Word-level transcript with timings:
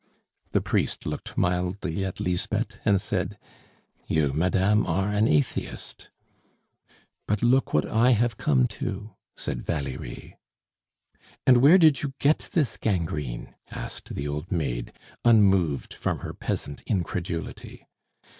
The 0.51 0.61
priest 0.61 1.05
looked 1.05 1.37
mildly 1.37 2.03
at 2.03 2.19
Lisbeth 2.19 2.79
and 2.83 2.99
said: 2.99 3.37
"You, 4.07 4.33
madame, 4.33 4.83
are 4.87 5.09
an 5.11 5.27
atheist!" 5.27 6.09
"But 7.27 7.43
look 7.43 7.71
what 7.71 7.85
I 7.87 8.13
have 8.13 8.35
come 8.35 8.65
to," 8.79 9.11
said 9.35 9.61
Valerie. 9.61 10.39
"And 11.45 11.57
where 11.57 11.77
did 11.77 12.01
you 12.01 12.15
get 12.17 12.49
this 12.53 12.77
gangrene?" 12.77 13.53
asked 13.69 14.15
the 14.15 14.27
old 14.27 14.51
maid, 14.51 14.91
unmoved 15.23 15.93
from 15.93 16.21
her 16.21 16.33
peasant 16.33 16.81
incredulity. 16.87 17.85